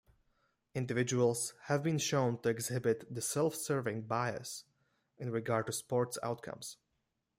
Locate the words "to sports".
5.67-6.17